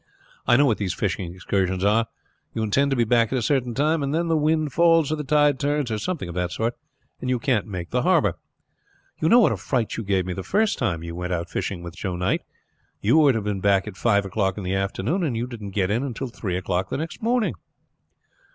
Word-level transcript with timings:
I 0.47 0.57
know 0.57 0.65
what 0.65 0.79
these 0.79 0.95
fishing 0.95 1.31
excursions 1.35 1.85
are; 1.85 2.07
you 2.55 2.63
intend 2.63 2.89
to 2.89 2.97
be 2.97 3.03
back 3.03 3.31
at 3.31 3.37
a 3.37 3.41
certain 3.43 3.75
time, 3.75 4.01
and 4.01 4.15
then 4.15 4.29
the 4.29 4.35
wind 4.35 4.73
falls, 4.73 5.11
or 5.11 5.15
the 5.15 5.23
tide 5.23 5.59
turns, 5.59 5.91
or 5.91 5.99
something 5.99 6.27
of 6.27 6.33
that 6.33 6.51
sort, 6.51 6.75
and 7.19 7.29
you 7.29 7.37
can't 7.37 7.67
make 7.67 7.91
the 7.91 8.01
harbor. 8.01 8.33
You 9.19 9.29
know 9.29 9.37
what 9.37 9.51
a 9.51 9.57
fright 9.57 9.95
you 9.97 10.03
gave 10.03 10.25
me 10.25 10.33
the 10.33 10.41
very 10.41 10.61
first 10.63 10.79
time 10.79 11.03
you 11.03 11.13
went 11.13 11.33
out 11.33 11.51
fishing 11.51 11.83
with 11.83 11.95
Joe 11.95 12.15
Knight. 12.15 12.41
You 12.99 13.19
were 13.19 13.31
to 13.31 13.37
have 13.37 13.43
been 13.45 13.61
back 13.61 13.87
at 13.87 13.95
five 13.95 14.25
o'clock 14.25 14.57
in 14.57 14.63
the 14.63 14.73
afternoon, 14.73 15.23
and 15.23 15.37
you 15.37 15.45
did 15.45 15.61
not 15.61 15.71
get 15.73 15.91
in 15.91 16.01
until 16.01 16.29
three 16.29 16.57
o'clock 16.57 16.89
the 16.89 16.97
next 16.97 17.21
morning." 17.21 17.53